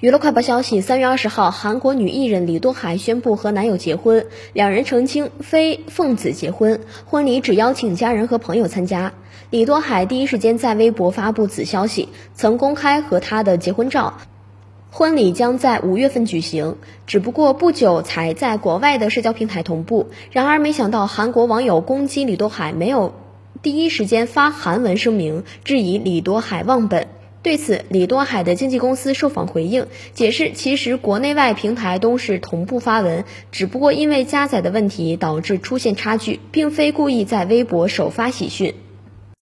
[0.00, 9.12] 娱乐快报消息：三月二十号，韩国女艺人李多海宣布和男友结婚，两人澄清非奉子结婚，婚礼只邀请家人和朋友参加。
[9.50, 14.18] 李多海第一时间在微博发布此消息，曾公开和他的结婚照，
[14.92, 16.76] 婚礼将在五月份举行，
[17.08, 20.10] 只不过不久才在国外的社交平台同步。
[20.30, 23.14] 然而，没想到韩国网友攻击李多海没有
[23.62, 27.08] 第一时间发韩文声明，质疑李多海忘本。
[27.40, 38.74] 对此，李多海的经纪公司受访回应，解释其实国内外平台都是同步发文，只不过因为加载的问题导致出现差距，并非故意在微博首发喜讯。